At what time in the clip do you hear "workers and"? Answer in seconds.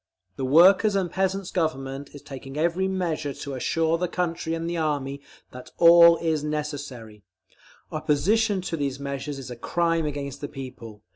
0.45-1.11